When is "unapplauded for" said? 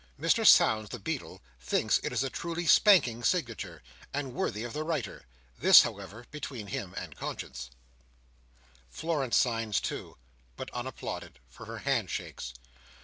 10.73-11.67